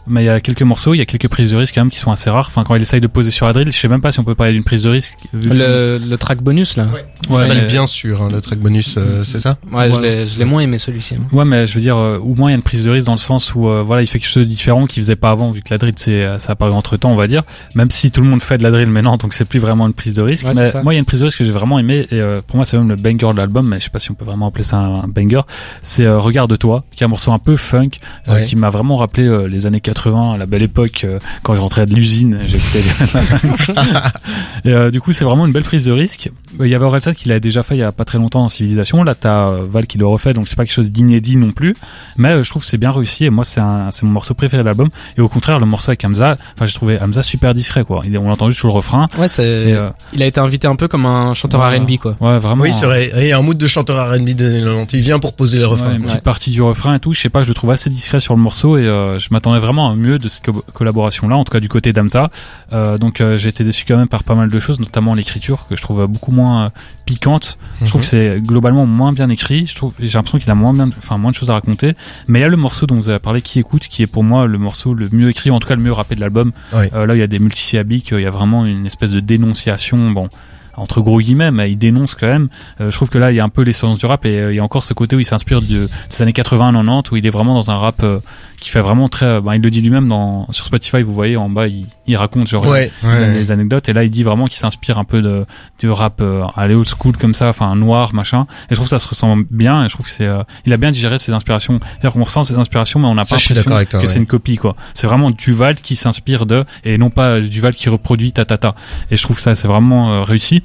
Mais 0.06 0.22
il 0.22 0.26
y 0.26 0.28
a 0.28 0.40
quelques 0.40 0.62
morceaux, 0.62 0.94
il 0.94 0.99
y 0.99 1.00
a 1.00 1.06
quelques 1.06 1.28
prises 1.28 1.52
de 1.52 1.56
risque 1.56 1.75
quand 1.75 1.81
même 1.82 1.90
qui 1.90 1.99
sont 1.99 2.10
assez 2.10 2.28
rares. 2.31 2.46
Enfin, 2.49 2.64
quand 2.64 2.75
il 2.75 2.82
essaye 2.82 3.00
de 3.00 3.06
poser 3.06 3.31
sur 3.31 3.46
Adril, 3.46 3.70
je 3.70 3.76
sais 3.78 3.88
même 3.88 4.00
pas 4.00 4.10
si 4.12 4.19
on 4.20 4.25
peut 4.25 4.34
parler 4.34 4.52
d'une 4.52 4.64
prise 4.64 4.82
de 4.82 4.88
risque. 4.90 5.16
le, 5.32 5.99
le 5.99 6.16
track 6.19 6.43
bonus 6.43 6.76
là. 6.76 6.84
Ouais. 6.87 7.04
Ouais, 7.31 7.49
mais- 7.49 7.66
bien 7.66 7.87
sûr 7.87 8.22
hein, 8.22 8.28
le 8.32 8.40
track 8.40 8.58
bonus, 8.58 8.94
euh, 8.99 9.22
c'est 9.25 9.38
ça 9.38 9.56
Ouais, 9.72 9.90
je 9.90 9.96
Ouais. 9.96 10.02
l'ai 10.02 10.26
je 10.26 10.38
l'ai 10.38 10.44
moins 10.44 10.60
aimé 10.62 10.78
celui-ci. 10.78 11.14
hein. 11.14 11.25
Ouais, 11.32 11.44
mais 11.44 11.66
je 11.66 11.75
veux 11.75 11.81
dire, 11.81 11.96
euh, 11.96 12.19
au 12.19 12.34
moins 12.34 12.49
il 12.50 12.52
y 12.52 12.54
a 12.54 12.56
une 12.56 12.62
prise 12.62 12.84
de 12.84 12.90
risque 12.90 13.06
dans 13.06 13.12
le 13.14 13.19
sens 13.19 13.54
où 13.54 13.69
euh, 13.69 13.82
voilà, 13.82 14.02
il 14.02 14.06
fait 14.06 14.19
quelque 14.19 14.28
chose 14.31 14.44
de 14.44 14.49
différent 14.49 14.87
qu'il 14.87 15.02
faisait 15.02 15.16
pas 15.16 15.31
avant, 15.31 15.50
vu 15.50 15.60
que 15.62 15.69
la 15.70 15.78
drill 15.78 15.94
c'est 15.96 16.25
euh, 16.25 16.38
ça 16.38 16.50
a 16.50 16.52
apparu 16.52 16.72
entre 16.72 16.96
temps, 16.96 17.12
on 17.12 17.16
va 17.16 17.26
dire. 17.26 17.43
Même 17.75 17.90
si 17.90 18.10
tout 18.10 18.20
le 18.22 18.26
monde 18.28 18.43
fait 18.43 18.58
de 18.58 18.62
la 18.64 18.70
drill 18.70 18.88
maintenant, 18.88 19.16
donc 19.16 19.34
c'est 19.34 19.44
plus 19.44 19.60
vraiment 19.60 19.87
une 19.87 19.94
prise 19.94 20.14
de 20.14 20.22
risque. 20.22 20.46
Ouais, 20.49 20.52
mais 20.54 20.82
moi, 20.82 20.93
il 20.93 20.96
y 20.96 20.99
a 20.99 21.00
une 21.00 21.04
prise 21.06 21.20
de 21.20 21.26
risque 21.26 21.38
que 21.38 21.44
j'ai 21.44 21.50
vraiment 21.52 21.78
aimé 21.78 22.06
et 22.10 22.20
euh, 22.20 22.40
pour 22.46 22.56
moi 22.56 22.64
c'est 22.64 22.76
même 22.76 22.88
le 22.88 22.96
banger 22.96 23.32
de 23.32 23.37
l'album, 23.37 23.66
mais 23.69 23.78
je 23.78 23.84
sais 23.84 23.90
pas 23.90 23.99
si 24.00 24.10
on 24.10 24.14
peut 24.14 24.25
vraiment 24.25 24.49
appeler 24.49 24.64
ça 24.64 24.78
un, 24.78 24.94
un 25.04 25.08
banger. 25.08 25.43
C'est 25.82 26.04
euh, 26.04 26.19
Regarde-toi, 26.19 26.84
qui 26.93 27.04
est 27.04 27.06
un 27.06 27.08
morceau 27.08 27.32
un 27.32 27.38
peu 27.38 27.56
funk, 27.56 27.90
euh, 28.28 28.43
qui 28.44 28.56
m'a 28.56 28.70
vraiment 28.70 28.96
rappelé 28.96 29.26
euh, 29.28 29.46
les 29.46 29.66
années 29.66 29.81
80, 29.81 29.92
la 30.39 30.47
belle 30.47 30.62
époque 30.62 31.05
euh, 31.05 31.19
quand 31.43 31.55
je 31.55 31.61
rentrais 31.61 31.87
de 31.87 31.94
l'usine, 31.94 32.39
j'écoutais. 32.47 32.83
et 34.65 34.73
euh, 34.73 34.91
du 34.91 35.00
coup, 35.00 35.12
c'est 35.12 35.25
vraiment 35.25 35.47
une 35.47 35.53
belle 35.53 35.62
prise 35.65 35.87
de 35.87 35.93
risque. 35.93 36.31
Il 36.61 36.67
y 36.67 36.75
avait 36.75 36.85
Orelsan 36.85 37.12
qui 37.12 37.29
l'a 37.29 37.41
déjà 37.41 37.62
fait 37.62 37.75
il 37.77 37.81
y 37.81 37.83
a 37.83 37.93
pas 37.93 38.05
très 38.05 38.19
longtemps 38.19 38.43
dans 38.43 38.49
Civilisation. 38.49 39.03
Là, 39.05 39.15
t'as 39.15 39.47
euh, 39.49 39.67
Val 39.69 39.87
qui 39.87 39.99
le 39.99 40.06
refait, 40.06 40.33
donc 40.35 40.49
c'est 40.49 40.56
pas 40.56 40.65
quelque 40.65 40.75
chose 40.75 40.91
d'inédit 40.93 41.37
non 41.37 41.50
plus. 41.53 41.75
Mais 42.17 42.31
euh, 42.31 42.43
je 42.43 42.50
trouve 42.50 42.62
que 42.62 42.69
c'est 42.69 42.79
bien 42.79 42.91
réussi 42.91 43.25
et 43.25 43.31
moi 43.31 43.44
c'est 43.44 43.61
un, 43.61 43.91
c'est 43.91 44.05
mon 44.05 44.12
morceau 44.12 44.35
préféré 44.35 44.62
de 44.62 44.69
l'album. 44.69 44.89
Et 45.17 45.21
au 45.21 45.29
contraire, 45.29 45.59
le 45.59 45.67
morceau 45.67 45.91
avec 45.91 46.05
Hamza, 46.05 46.37
enfin 46.55 46.67
j'ai 46.67 46.75
trouvé 46.75 46.99
Hamza 47.00 47.23
super 47.23 47.55
discret 47.55 47.85
quoi. 47.85 48.00
On 48.05 48.27
l'a 48.27 48.33
entendu 48.33 48.55
sur 48.55 48.69
le 48.69 48.73
refrain. 48.75 49.09
Ouais, 49.19 49.29
c'est. 49.29 49.43
Et, 49.43 49.73
euh, 49.75 49.91
Il 50.12 50.23
a 50.23 50.27
été 50.27 50.41
invité 50.41 50.67
un 50.67 50.77
peu 50.77 50.88
comme 50.88 51.06
un 51.06 51.35
chanteur 51.35 51.61
Ouais. 51.62 51.79
R&B 51.79 51.97
quoi. 52.00 52.17
ouais, 52.21 52.38
vraiment. 52.38 52.62
Oui, 52.65 52.73
c'est 52.73 52.87
vrai. 52.87 53.11
Et 53.17 53.33
un 53.33 53.43
mood 53.43 53.56
de 53.56 53.67
chanteur 53.67 54.11
R&B 54.12 54.31
des 54.31 54.47
années 54.47 54.61
90. 54.65 54.97
Il 54.97 55.03
vient 55.03 55.19
pour 55.19 55.35
poser 55.35 55.59
les 55.59 55.65
refrains. 55.65 55.91
Ouais, 55.91 55.97
une 55.97 56.03
petite 56.03 56.17
Ouais. 56.17 56.21
partie 56.21 56.50
du 56.50 56.61
refrain 56.62 56.95
et 56.95 56.99
tout. 57.00 57.12
Je 57.15 57.21
sais 57.21 57.29
pas, 57.29 57.43
je 57.43 57.49
le 57.49 57.55
trouve 57.55 57.71
assez 57.71 57.88
discret 57.91 58.21
sur 58.21 58.35
le 58.35 58.41
morceau 58.41 58.77
et 58.77 58.87
euh, 58.87 59.19
je 59.19 59.29
m'attendais 59.31 59.59
vraiment 59.61 59.81
à 59.90 59.94
mieux 59.96 60.19
de 60.19 60.29
cette 60.29 60.44
co- 60.46 60.64
collaboration-là, 60.73 61.37
en 61.37 61.44
tout 61.44 61.52
cas 61.52 61.61
du 61.61 61.69
côté 61.69 61.93
d'Amza. 61.93 62.31
Euh, 62.73 62.99
donc 62.99 63.20
euh, 63.20 63.37
j'ai 63.37 63.49
été 63.49 63.64
déçu 63.64 63.84
quand 63.87 63.96
même 63.96 64.08
par 64.08 64.25
pas 64.25 64.34
mal 64.34 64.49
de 64.50 64.58
choses, 64.58 64.79
notamment 64.81 65.14
l'écriture 65.14 65.67
que 65.69 65.76
je 65.76 65.82
trouve 65.82 66.06
beaucoup 66.06 66.32
moins 66.32 66.67
euh, 66.67 66.69
piquante. 67.06 67.58
Je 67.81 67.87
trouve 67.87 68.00
Mhm. 68.00 68.02
que 68.02 68.06
c'est 68.06 68.40
globalement 68.40 68.87
moins 68.87 69.12
bien 69.12 69.29
écrit. 69.29 69.67
Je 69.67 69.75
trouve, 69.75 69.93
j'ai 69.99 70.19
l'impression 70.19 70.38
qu'il 70.38 70.50
a 70.50 70.55
moins 70.55 70.73
bien, 70.73 70.88
enfin 70.99 71.19
moins 71.19 71.31
de 71.31 71.37
choses 71.37 71.50
à 71.50 71.55
raconter. 71.55 71.94
Mais 72.29 72.38
il 72.40 72.43
y 72.43 72.44
a 72.44 72.49
le 72.49 72.56
morceau 72.56 72.87
dont 72.87 72.96
vous 72.96 73.08
avez 73.08 73.19
parlé, 73.19 73.43
qui 73.43 73.58
écoute, 73.58 73.88
qui 73.88 74.02
est 74.02 74.06
pour 74.06 74.25
moi 74.25 74.46
le 74.46 74.58
morceau 74.58 74.94
le 74.94 75.08
mieux 75.12 75.29
écrit, 75.31 75.50
en 75.50 75.58
tout 75.61 75.69
cas 75.69 75.75
le 75.76 75.82
mieux 75.82 75.93
rappé 75.93 76.14
de 76.14 76.20
l'album. 76.20 76.52
Euh, 76.94 77.06
là, 77.06 77.14
il 77.14 77.19
y 77.19 77.23
a 77.23 77.26
des 77.26 77.38
multisyllabiques, 77.38 78.11
il 78.12 78.20
y 78.20 78.26
a 78.26 78.31
vraiment 78.31 78.64
une 78.64 78.87
espèce 78.87 79.11
de 79.12 79.20
dénonciation. 79.20 80.11
Bon. 80.11 80.28
Entre 80.77 81.01
gros 81.01 81.21
guillemets, 81.21 81.51
mais 81.51 81.71
il 81.71 81.77
dénonce 81.77 82.15
quand 82.15 82.27
même. 82.27 82.49
Euh, 82.81 82.91
je 82.91 82.97
trouve 82.97 83.11
que 83.11 83.19
là, 83.19 83.31
il 83.33 83.37
y 83.37 83.41
a 83.41 83.45
un 83.45 83.49
peu 83.49 83.63
l'essence 83.63 83.99
du 83.99 84.07
rap 84.07 84.25
et 84.25 84.39
euh, 84.39 84.53
il 84.53 84.57
y 84.57 84.61
a 84.61 84.65
encore 84.65 84.85
ce 84.85 84.95
côté 84.95 85.17
où 85.17 85.21
il 85.21 85.25
s'inspire 85.25 85.61
de, 85.63 85.89
des 86.11 86.23
années 86.23 86.33
80-90 86.33 87.13
où 87.13 87.17
il 87.17 87.27
est 87.27 87.31
vraiment 87.31 87.55
dans 87.55 87.71
un 87.71 87.77
rap 87.77 88.03
euh, 88.03 88.21
qui 88.61 88.71
fait 88.71 88.81
vraiment 88.81 89.09
très. 89.09 89.41
Ben, 89.41 89.55
il 89.55 89.63
le 89.63 89.71
dit 89.71 89.81
lui-même 89.81 90.09
dans 90.09 90.47
sur 90.51 90.65
Spotify. 90.65 91.03
Vous 91.03 91.13
voyez 91.13 91.37
en 91.37 91.49
bas, 91.49 91.67
il, 91.69 91.87
il 92.07 92.17
raconte 92.17 92.49
genre 92.49 92.67
Ouais, 92.67 92.91
il 93.03 93.09
ouais. 93.09 93.19
donne 93.19 93.33
des 93.35 93.51
anecdotes 93.51 93.89
et 93.89 93.93
là 93.93 94.05
il 94.05 94.11
dit 94.11 94.23
vraiment 94.23 94.47
qu'il 94.47 94.59
s'inspire 94.59 94.99
un 94.99 95.05
peu 95.05 95.21
de 95.21 95.45
du 95.79 95.91
rap 95.91 96.21
euh, 96.21 96.45
à 96.55 96.67
old 96.67 96.87
school 96.87 97.17
comme 97.17 97.35
ça 97.35 97.49
enfin 97.49 97.75
noir 97.75 98.15
machin 98.15 98.47
et 98.71 98.71
je 98.71 98.75
trouve 98.77 98.87
que 98.87 98.91
ça 98.91 98.99
se 98.99 99.09
ressent 99.09 99.37
bien 99.51 99.85
et 99.85 99.89
je 99.89 99.95
trouve 99.95 100.07
que 100.07 100.13
c'est 100.13 100.27
euh, 100.27 100.43
il 100.65 100.73
a 100.73 100.77
bien 100.77 100.91
digéré 100.91 101.19
ses 101.19 101.33
inspirations 101.33 101.81
c'est-à-dire 101.83 102.13
qu'on 102.13 102.25
ressent 102.25 102.45
ses 102.45 102.55
inspirations 102.55 103.01
mais 103.01 103.09
on 103.09 103.15
n'a 103.15 103.25
pas 103.25 103.37
je 103.37 103.45
suis 103.45 103.55
l'impression 103.55 103.71
d'accord 103.71 103.77
avec 103.79 103.89
toi, 103.89 104.01
que 104.01 104.07
c'est 104.07 104.19
une 104.19 104.27
copie 104.27 104.57
quoi 104.57 104.77
c'est 104.95 105.07
vraiment 105.07 105.31
Duval 105.31 105.77
qui 105.77 105.97
s'inspire 105.97 106.47
de 106.47 106.65
et 106.85 106.99
non 106.99 107.11
pas 107.11 107.41
Duval 107.41 107.75
qui 107.75 107.89
reproduit 107.89 108.33
ta 108.33 108.45
ta 108.45 108.59
ta 108.59 108.75
et 109.11 109.17
je 109.17 109.23
trouve 109.23 109.37
que 109.37 109.43
ça 109.43 109.55
c'est 109.55 109.69
vraiment 109.69 110.13
euh, 110.13 110.23
réussi 110.23 110.62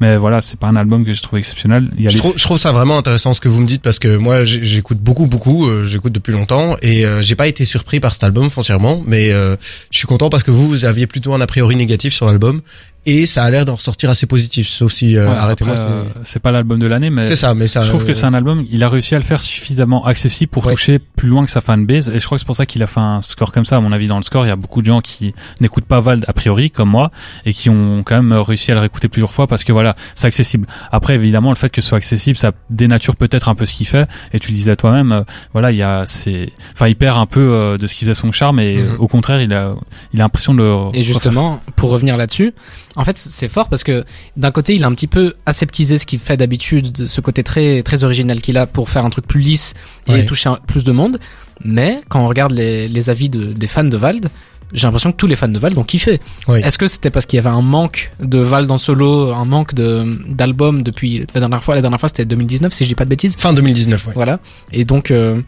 mais 0.00 0.16
voilà 0.16 0.40
c'est 0.40 0.58
pas 0.58 0.66
un 0.68 0.76
album 0.76 1.04
que 1.04 1.12
je 1.12 1.22
trouve 1.22 1.38
exceptionnel. 1.38 1.90
Il 1.96 2.04
y 2.04 2.06
a 2.06 2.10
Je 2.10 2.14
les- 2.14 2.20
trouve, 2.20 2.34
je 2.36 2.42
trouve 2.42 2.58
ça 2.58 2.72
vraiment 2.72 2.98
intéressant 2.98 3.34
ce 3.34 3.40
que 3.40 3.48
vous 3.48 3.60
me 3.60 3.66
dites 3.66 3.82
parce 3.82 3.98
que 3.98 4.16
moi 4.16 4.44
j'écoute 4.44 4.98
beaucoup 4.98 5.26
beaucoup, 5.26 5.66
euh, 5.66 5.84
j'écoute 5.84 6.12
depuis 6.12 6.32
longtemps 6.32 6.76
et 6.82 7.04
euh, 7.06 7.22
j'ai 7.22 7.34
pas 7.34 7.46
été 7.46 7.64
surpris 7.64 8.00
par 8.00 8.12
cet 8.14 8.24
album 8.24 8.50
foncièrement, 8.50 9.02
mais 9.06 9.32
euh, 9.32 9.56
je 9.90 9.98
suis 9.98 10.06
content 10.06 10.28
parce 10.30 10.42
que 10.42 10.50
vous 10.50 10.68
vous 10.68 10.84
aviez 10.84 11.06
plutôt 11.06 11.34
un 11.34 11.40
a 11.40 11.46
priori 11.46 11.76
négatif 11.76 12.12
sur 12.14 12.26
l'album 12.26 12.60
et 13.06 13.24
ça 13.26 13.44
a 13.44 13.50
l'air 13.50 13.64
d'en 13.64 13.76
ressortir 13.76 14.10
assez 14.10 14.26
positif, 14.26 14.68
sauf 14.68 14.92
si 14.92 15.16
euh, 15.16 15.28
Ouais, 15.30 15.36
arrêtez-moi. 15.36 15.76
c'est- 15.76 15.82
euh, 15.86 16.02
c'est 16.24 16.40
pas 16.42 16.50
l'album 16.50 16.78
de 16.78 16.86
l'année 16.86 17.08
mais 17.10 17.24
C'est 17.24 17.36
ça, 17.36 17.54
mais 17.54 17.66
ça. 17.68 17.82
je 17.82 17.88
trouve 17.88 18.04
que 18.04 18.10
euh, 18.10 18.14
c'est 18.14 18.26
un 18.26 18.34
album, 18.34 18.66
il 18.70 18.82
a 18.84 18.88
réussi 18.88 19.14
à 19.14 19.18
le 19.18 19.24
faire 19.24 19.40
suffisamment 19.40 20.04
accessible 20.04 20.50
pour 20.50 20.66
Ouais. 20.66 20.72
toucher 20.72 20.98
plus 20.98 21.28
loin 21.28 21.44
que 21.44 21.50
sa 21.50 21.60
fanbase, 21.60 22.10
et 22.10 22.18
je 22.18 22.24
crois 22.26 22.36
que 22.36 22.40
c'est 22.40 22.46
pour 22.46 22.56
ça 22.56 22.66
qu'il 22.66 22.82
a 22.82 22.86
fait 22.86 23.00
un 23.00 23.22
score 23.22 23.52
comme 23.52 23.64
ça, 23.64 23.76
à 23.76 23.80
mon 23.80 23.92
avis, 23.92 24.08
dans 24.08 24.16
le 24.16 24.22
score, 24.22 24.44
il 24.44 24.48
y 24.48 24.52
a 24.52 24.56
beaucoup 24.56 24.82
de 24.82 24.86
gens 24.86 25.00
qui 25.00 25.34
n'écoutent 25.60 25.84
pas 25.86 26.00
Vald 26.00 26.24
a 26.28 26.32
priori, 26.32 26.70
comme 26.70 26.90
moi, 26.90 27.10
et 27.44 27.52
qui 27.52 27.70
ont 27.70 28.02
quand 28.04 28.16
même 28.20 28.32
réussi 28.32 28.70
à 28.72 28.74
le 28.74 28.80
réécouter 28.80 29.08
plusieurs 29.08 29.32
fois 29.32 29.46
parce 29.46 29.62
que 29.64 29.72
voilà, 29.72 29.94
c'est 30.14 30.26
accessible. 30.26 30.66
Après, 30.92 31.14
évidemment, 31.14 31.50
le 31.50 31.56
fait 31.56 31.70
que 31.70 31.80
ce 31.80 31.88
soit 31.88 31.98
accessible, 31.98 32.36
ça 32.36 32.52
dénature 32.70 33.16
peut-être 33.16 33.48
un 33.48 33.54
peu 33.54 33.66
ce 33.66 33.74
qu'il 33.74 33.86
fait, 33.86 34.08
et 34.32 34.38
tu 34.40 34.50
le 34.50 34.56
disais 34.56 34.74
toi-même, 34.76 35.12
euh, 35.12 35.22
voilà, 35.52 35.70
il 35.70 35.76
y 35.78 35.82
a, 35.82 36.04
c'est, 36.06 36.50
enfin, 36.74 36.88
il 36.88 36.96
perd 36.96 37.18
un 37.18 37.26
peu 37.26 37.40
euh, 37.40 37.78
de 37.78 37.86
ce 37.86 37.94
qui 37.94 38.00
faisait 38.04 38.14
son 38.14 38.32
charme, 38.32 38.58
et 38.60 38.76
Mhm. 38.78 38.96
au 38.98 39.06
contraire, 39.08 39.40
il 39.40 39.52
a, 39.54 39.74
il 40.12 40.20
a 40.20 40.24
l'impression 40.24 40.52
de 40.54 40.58
le 40.62 40.76
Et 40.94 41.02
justement, 41.02 41.60
pour 41.76 41.90
revenir 41.90 42.16
là-dessus, 42.16 42.52
en 42.96 43.04
fait, 43.04 43.16
c'est 43.18 43.48
fort 43.48 43.68
parce 43.68 43.84
que 43.84 44.04
d'un 44.36 44.50
côté, 44.50 44.74
il 44.74 44.82
a 44.84 44.86
un 44.86 44.94
petit 44.94 45.06
peu 45.06 45.34
aseptisé 45.44 45.98
ce 45.98 46.06
qu'il 46.06 46.18
fait 46.18 46.36
d'habitude, 46.36 46.92
de 46.92 47.06
ce 47.06 47.20
côté 47.20 47.42
très 47.42 47.82
très 47.82 48.04
original 48.04 48.40
qu'il 48.40 48.56
a 48.56 48.66
pour 48.66 48.88
faire 48.88 49.04
un 49.04 49.10
truc 49.10 49.26
plus 49.26 49.40
lisse 49.40 49.74
et 50.08 50.12
Ouais. 50.12 50.26
toucher 50.26 50.48
un- 50.48 50.58
plus 50.66 50.82
de 50.84 50.92
monde. 50.92 51.18
Mais 51.64 52.02
quand 52.08 52.20
on 52.20 52.28
regarde 52.28 52.52
les, 52.52 52.88
les 52.88 53.10
avis 53.10 53.28
de, 53.30 53.52
des 53.52 53.66
fans 53.66 53.84
de 53.84 53.96
Vald, 53.96 54.28
j'ai 54.72 54.82
l'impression 54.86 55.12
que 55.12 55.16
tous 55.16 55.26
les 55.28 55.36
fans 55.36 55.48
de 55.48 55.58
Vald 55.58 55.78
ont 55.78 55.84
kiffé. 55.84 56.20
Oui. 56.48 56.60
Est-ce 56.60 56.76
que 56.78 56.88
c'était 56.88 57.10
parce 57.10 57.24
qu'il 57.26 57.36
y 57.36 57.40
avait 57.40 57.48
un 57.54 57.62
manque 57.62 58.10
de 58.20 58.38
Vald 58.38 58.70
en 58.70 58.78
solo, 58.78 59.32
un 59.32 59.44
manque 59.44 59.74
de 59.74 60.18
d'albums 60.28 60.82
depuis 60.82 61.24
la 61.34 61.40
dernière 61.40 61.62
fois? 61.62 61.74
La 61.76 61.82
dernière 61.82 62.00
fois, 62.00 62.08
c'était 62.08 62.24
2019, 62.24 62.72
si 62.72 62.82
je 62.84 62.88
dis 62.88 62.94
pas 62.94 63.04
de 63.04 63.10
bêtises. 63.10 63.36
Fin 63.38 63.52
2019, 63.52 64.06
ouais. 64.06 64.12
Voilà. 64.14 64.40
Et 64.72 64.84
donc, 64.84 65.10
euh, 65.12 65.40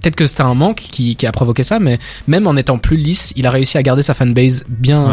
peut-être 0.00 0.16
que 0.16 0.26
c'était 0.26 0.42
un 0.42 0.54
manque 0.54 0.76
qui, 0.76 1.16
qui 1.16 1.26
a 1.26 1.32
provoqué 1.32 1.62
ça, 1.64 1.78
mais 1.80 1.98
même 2.28 2.46
en 2.46 2.56
étant 2.56 2.78
plus 2.78 2.96
lisse, 2.96 3.32
il 3.36 3.46
a 3.46 3.50
réussi 3.50 3.76
à 3.76 3.82
garder 3.82 4.02
sa 4.02 4.14
fanbase 4.14 4.64
bien, 4.68 5.04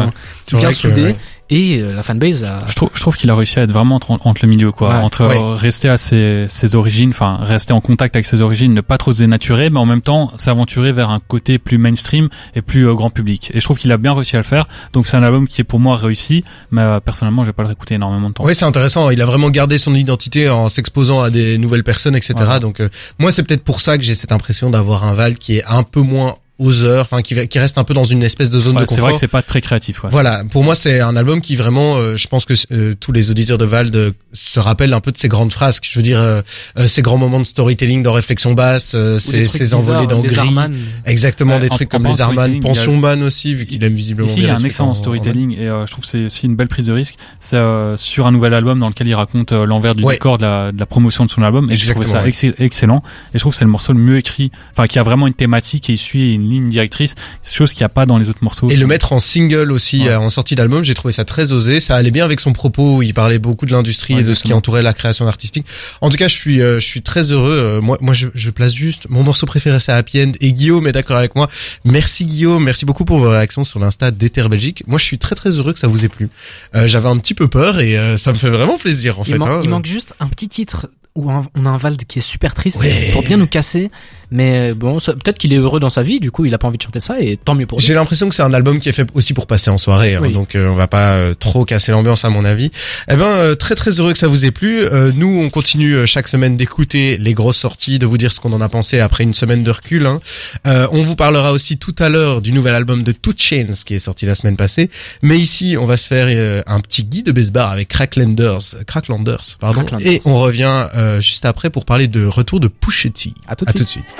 Ouais. 0.52 0.58
Bien 0.60 0.68
que, 0.70 0.74
soudée. 0.74 1.02
ouais. 1.02 1.16
Et 1.54 1.80
euh, 1.82 1.92
la 1.94 2.02
fanbase 2.02 2.44
a... 2.44 2.64
Je 2.66 2.74
trouve, 2.74 2.88
je 2.94 3.00
trouve 3.00 3.14
qu'il 3.14 3.30
a 3.30 3.34
réussi 3.36 3.58
à 3.58 3.62
être 3.62 3.72
vraiment 3.72 3.96
entre, 3.96 4.10
entre 4.10 4.40
le 4.42 4.48
milieu, 4.48 4.72
quoi. 4.72 4.88
Ouais. 4.88 4.94
entre 4.94 5.26
Ouais. 5.26 5.38
rester 5.56 5.90
à 5.90 5.98
ses, 5.98 6.46
ses 6.48 6.74
origines, 6.74 7.10
enfin 7.10 7.36
rester 7.42 7.74
en 7.74 7.80
contact 7.82 8.16
avec 8.16 8.24
ses 8.24 8.40
origines, 8.40 8.72
ne 8.72 8.80
pas 8.80 8.96
trop 8.96 9.12
se 9.12 9.18
dénaturer, 9.18 9.68
mais 9.68 9.78
en 9.78 9.84
même 9.84 10.00
temps 10.00 10.32
s'aventurer 10.38 10.92
vers 10.92 11.10
un 11.10 11.20
côté 11.20 11.58
plus 11.58 11.76
mainstream 11.76 12.30
et 12.54 12.62
plus 12.62 12.88
euh, 12.88 12.94
grand 12.94 13.10
public. 13.10 13.50
Et 13.52 13.60
je 13.60 13.64
trouve 13.64 13.76
qu'il 13.76 13.92
a 13.92 13.98
bien 13.98 14.14
réussi 14.14 14.34
à 14.36 14.38
le 14.38 14.44
faire. 14.44 14.66
Donc 14.94 15.06
c'est 15.06 15.16
un 15.18 15.22
album 15.22 15.46
qui 15.46 15.60
est 15.60 15.64
pour 15.64 15.78
moi 15.78 15.96
réussi, 15.96 16.42
mais 16.70 16.80
euh, 16.80 17.00
personnellement, 17.00 17.42
je 17.42 17.48
vais 17.48 17.52
pas 17.52 17.62
le 17.62 17.68
réécouter 17.68 17.96
énormément 17.96 18.30
de 18.30 18.34
temps. 18.34 18.44
Ouais, 18.44 18.54
c'est 18.54 18.64
intéressant. 18.64 19.10
Il 19.10 19.20
a 19.20 19.26
vraiment 19.26 19.50
gardé 19.50 19.76
son 19.76 19.94
identité 19.94 20.48
en 20.48 20.70
s'exposant 20.70 21.20
à 21.20 21.28
des 21.28 21.58
nouvelles 21.58 21.84
personnes, 21.84 22.16
etc. 22.16 22.32
Voilà. 22.36 22.60
Donc, 22.60 22.80
euh, 22.80 22.88
moi, 23.18 23.30
c'est 23.30 23.42
peut-être 23.42 23.62
pour 23.64 23.82
ça 23.82 23.98
que 23.98 24.04
j'ai 24.04 24.14
cette 24.14 24.32
impression 24.32 24.70
d'avoir 24.70 25.04
un 25.04 25.12
Val 25.12 25.36
qui 25.36 25.58
est 25.58 25.64
un 25.68 25.82
peu 25.82 26.00
moins 26.00 26.36
oseur, 26.58 27.02
enfin, 27.02 27.22
qui, 27.22 27.48
qui 27.48 27.58
reste 27.58 27.78
un 27.78 27.84
peu 27.84 27.94
dans 27.94 28.04
une 28.04 28.22
espèce 28.22 28.48
de 28.50 28.60
zone 28.60 28.76
Ouais, 28.76 28.82
de 28.82 28.86
c'est 28.88 28.94
confort. 28.96 29.04
vrai 29.06 29.14
que 29.14 29.18
c'est 29.18 29.26
pas 29.28 29.42
très 29.42 29.60
créatif. 29.60 30.00
quoi. 30.00 30.10
Voilà, 30.10 30.42
pour 30.50 30.62
moi 30.62 30.74
c'est 30.74 31.00
un 31.00 31.16
album 31.16 31.40
qui 31.40 31.56
vraiment, 31.56 31.96
euh, 31.96 32.16
je 32.16 32.28
pense 32.28 32.44
que 32.44 32.54
euh, 32.72 32.94
tous 32.98 33.10
les 33.10 33.30
auditeurs 33.30 33.58
de 33.58 33.64
Vald 33.64 33.94
euh, 33.96 34.12
se 34.32 34.60
rappellent 34.60 34.92
un 34.94 35.00
peu 35.00 35.10
de 35.12 35.18
ses 35.18 35.28
grandes 35.28 35.52
frasques. 35.52 35.88
Je 35.90 35.98
veux 35.98 36.02
dire, 36.02 36.20
euh, 36.20 36.42
euh, 36.78 36.86
ces 36.86 37.02
grands 37.02 37.16
moments 37.18 37.40
de 37.40 37.44
storytelling 37.46 38.02
dans 38.02 38.12
Réflexion 38.12 38.52
basse, 38.54 38.92
euh, 38.94 39.18
ces, 39.18 39.46
ces 39.48 39.74
envolées 39.74 40.06
dans 40.06 40.20
Gris, 40.20 40.36
Arman. 40.38 40.72
exactement 41.06 41.54
Ouais, 41.54 41.60
des 41.60 41.66
en- 41.70 41.74
trucs 41.74 41.92
en 41.94 41.98
comme 41.98 42.06
les 42.06 42.16
parlant 42.16 42.32
de 42.34 42.38
Arman, 42.40 42.60
Pension 42.60 42.96
Man 42.96 43.22
aussi, 43.22 43.54
vu 43.54 43.66
qu'il 43.66 43.82
aime 43.82 43.94
visiblement 43.94 44.28
Ici, 44.28 44.36
il 44.38 44.42
y 44.42 44.46
bien 44.46 44.54
a 44.54 44.56
un 44.58 44.60
les 44.60 44.66
excellent 44.66 44.88
en- 44.88 44.92
en- 44.92 44.94
storytelling 44.94 45.56
et 45.58 45.68
euh, 45.68 45.86
je 45.86 45.90
trouve 45.90 46.04
que 46.04 46.10
c'est 46.10 46.24
aussi 46.26 46.46
une 46.46 46.54
belle 46.56 46.68
prise 46.68 46.86
de 46.86 46.92
risque. 46.92 47.16
C'est 47.40 47.56
euh, 47.56 47.96
sur 47.96 48.26
un 48.26 48.32
nouvel 48.32 48.54
album 48.54 48.78
dans 48.78 48.88
lequel 48.88 49.08
il 49.08 49.14
raconte 49.14 49.52
euh, 49.52 49.64
l'envers 49.64 49.94
du 49.94 50.04
Ouais. 50.04 50.14
décor 50.14 50.38
de 50.38 50.42
la, 50.44 50.70
de 50.72 50.78
la 50.78 50.86
promotion 50.86 51.24
de 51.24 51.30
son 51.30 51.42
album 51.42 51.70
et 51.70 51.76
je 51.76 51.90
trouve 51.90 52.02
Exactement, 52.02 52.12
ça 52.34 52.44
ouais. 52.44 52.50
ex- 52.52 52.56
excellent. 52.60 53.02
Et 53.34 53.38
je 53.38 53.38
trouve 53.38 53.52
que 53.52 53.58
c'est 53.58 53.64
le 53.64 53.70
morceau 53.70 53.92
le 53.92 53.98
mieux 53.98 54.18
écrit, 54.18 54.50
enfin 54.72 54.86
qui 54.86 54.98
a 54.98 55.02
vraiment 55.02 55.26
une 55.26 55.34
thématique 55.34 55.88
et 55.90 55.94
il 55.94 55.98
suit 55.98 56.34
une 56.34 56.41
ligne 56.48 56.68
directrice, 56.68 57.14
chose 57.42 57.72
qu'il 57.72 57.80
n'y 57.82 57.86
a 57.86 57.88
pas 57.90 58.06
dans 58.06 58.18
les 58.18 58.28
autres 58.28 58.42
morceaux. 58.42 58.68
Et 58.68 58.76
le 58.76 58.86
mettre 58.86 59.12
en 59.12 59.18
single 59.20 59.72
aussi, 59.72 60.02
Ouais. 60.02 60.08
euh, 60.10 60.18
en 60.20 60.30
sortie 60.30 60.54
d'album, 60.54 60.82
j'ai 60.84 60.94
trouvé 60.94 61.12
ça 61.12 61.24
très 61.24 61.52
osé. 61.52 61.80
Ça 61.80 61.96
allait 61.96 62.10
bien 62.10 62.24
avec 62.24 62.40
son 62.40 62.52
propos 62.52 62.96
où 62.96 63.02
il 63.02 63.14
parlait 63.14 63.38
beaucoup 63.38 63.66
de 63.66 63.72
l'industrie 63.72 64.14
Ouais, 64.14 64.20
et 64.20 64.24
de 64.24 64.34
ce 64.34 64.42
qui 64.44 64.52
entourait 64.52 64.82
la 64.82 64.92
création 64.94 65.26
artistique. 65.26 65.66
En 66.00 66.10
tout 66.10 66.16
cas, 66.16 66.28
je 66.28 66.34
suis, 66.34 66.60
euh, 66.60 66.80
je 66.80 66.84
suis 66.86 67.02
très 67.02 67.30
heureux. 67.32 67.52
Euh, 67.62 67.80
moi, 67.80 67.98
moi, 68.00 68.14
je, 68.14 68.28
je 68.34 68.50
place 68.50 68.74
juste 68.74 69.06
mon 69.08 69.22
morceau 69.22 69.46
préféré, 69.46 69.78
c'est 69.80 69.92
Happy 69.92 70.20
End. 70.22 70.32
Et 70.40 70.52
Guillaume 70.52 70.86
est 70.86 70.92
d'accord 70.92 71.16
avec 71.16 71.34
moi. 71.36 71.48
Merci 71.84 72.24
Guillaume, 72.24 72.64
merci 72.64 72.84
beaucoup 72.84 73.04
pour 73.04 73.18
vos 73.18 73.30
réactions 73.30 73.64
sur 73.64 73.78
l'insta 73.78 74.10
d'Ether 74.10 74.48
Belgique. 74.48 74.82
Moi, 74.86 74.98
je 74.98 75.04
suis 75.04 75.18
très 75.18 75.34
très 75.34 75.50
heureux 75.50 75.72
que 75.72 75.78
ça 75.78 75.88
vous 75.88 76.04
ait 76.04 76.08
plu. 76.08 76.28
Euh, 76.74 76.86
J'avais 76.86 77.08
un 77.08 77.18
petit 77.18 77.34
peu 77.34 77.48
peur 77.48 77.80
et 77.80 77.96
euh, 77.98 78.16
ça 78.16 78.32
me 78.32 78.38
fait 78.38 78.50
vraiment 78.50 78.78
plaisir 78.78 79.18
en 79.18 79.22
Il, 79.24 79.32
fait. 79.32 79.38
man- 79.38 79.48
hein. 79.48 79.60
il 79.62 79.70
manque 79.70 79.86
juste 79.86 80.14
un 80.20 80.26
petit 80.28 80.48
titre 80.48 80.88
où 81.14 81.30
on 81.30 81.66
a 81.66 81.68
un 81.68 81.76
Vald 81.76 82.02
qui 82.04 82.18
est 82.20 82.22
super 82.22 82.54
triste 82.54 82.78
Ouais. 82.80 83.10
pour 83.12 83.22
bien 83.22 83.36
nous 83.36 83.46
casser. 83.46 83.90
Mais 84.32 84.70
euh, 84.70 84.74
bon, 84.74 84.98
peut-être 84.98 85.38
qu'il 85.38 85.52
est 85.52 85.56
heureux 85.56 85.78
dans 85.80 85.90
sa 85.90 86.02
vie, 86.02 86.18
du 86.20 86.30
coup 86.30 86.44
il 86.44 86.54
a 86.54 86.58
pas 86.58 86.68
envie 86.68 86.78
de 86.78 86.82
chanter 86.82 87.00
ça 87.00 87.20
et 87.20 87.36
tant 87.36 87.54
mieux 87.54 87.66
pour 87.66 87.78
lui. 87.78 87.86
J'ai 87.86 87.94
l'impression 87.94 88.28
que 88.28 88.34
c'est 88.34 88.42
un 88.42 88.52
album 88.52 88.80
qui 88.80 88.88
est 88.88 88.92
fait 88.92 89.06
aussi 89.14 89.34
pour 89.34 89.46
passer 89.46 89.70
en 89.70 89.78
soirée, 89.78 90.14
hein, 90.14 90.22
donc 90.32 90.54
euh, 90.54 90.68
on 90.68 90.74
va 90.74 90.86
pas 90.88 91.14
euh, 91.16 91.34
trop 91.34 91.64
casser 91.64 91.92
l'ambiance 91.92 92.24
à 92.24 92.30
mon 92.30 92.44
avis. 92.44 92.70
Eh 93.10 93.16
ben 93.16 93.24
euh, 93.26 93.54
très 93.54 93.74
très 93.74 93.90
heureux 94.00 94.12
que 94.12 94.18
ça 94.18 94.28
vous 94.28 94.44
ait 94.44 94.50
plu. 94.50 94.80
Euh, 94.82 95.12
nous 95.14 95.28
on 95.28 95.50
continue 95.50 96.06
chaque 96.06 96.28
semaine 96.28 96.56
d'écouter 96.56 97.16
les 97.18 97.34
grosses 97.34 97.58
sorties, 97.58 97.98
de 97.98 98.06
vous 98.06 98.18
dire 98.18 98.32
ce 98.32 98.40
qu'on 98.40 98.52
en 98.52 98.60
a 98.60 98.68
pensé 98.68 98.98
après 99.00 99.24
une 99.24 99.34
semaine 99.34 99.62
de 99.62 99.70
recul. 99.70 100.06
hein. 100.06 100.20
Euh, 100.66 100.86
on 100.92 101.02
vous 101.02 101.16
parlera 101.16 101.52
aussi 101.52 101.76
tout 101.78 101.94
à 101.98 102.08
l'heure 102.08 102.40
du 102.40 102.52
nouvel 102.52 102.74
album 102.74 103.02
de 103.04 103.12
Two 103.12 103.34
Chains 103.36 103.72
qui 103.84 103.94
est 103.94 103.98
sorti 103.98 104.26
la 104.26 104.34
semaine 104.34 104.56
passée. 104.56 104.90
Mais 105.22 105.36
ici 105.38 105.76
on 105.78 105.84
va 105.84 105.96
se 105.96 106.06
faire 106.06 106.62
un 106.66 106.80
petit 106.80 107.04
guide 107.04 107.26
de 107.26 107.32
Besbar 107.32 107.70
avec 107.70 107.88
Cracklanders, 107.88 108.60
Cracklanders, 108.86 109.56
pardon. 109.60 109.80
Cracklanders. 109.80 110.06
Et 110.12 110.20
on 110.24 110.34
revient 110.40 110.86
euh, 110.96 111.20
juste 111.20 111.44
après 111.44 111.70
pour 111.70 111.84
parler 111.84 112.08
de 112.08 112.24
retour 112.24 112.60
de 112.60 112.68
Pusha 112.68 113.10
T. 113.10 113.32
À 113.46 113.56
tout 113.56 113.64
de 113.64 113.70
À 113.70 113.72
suite. 113.72 113.78
tout 113.78 113.84
de 113.84 113.88
suite. 113.88 114.04